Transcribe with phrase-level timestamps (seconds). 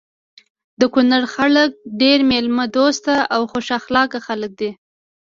[0.79, 1.69] د کونړ خلک
[2.01, 4.71] ډير ميلمه دوسته او خوش اخلاقه خلک دي.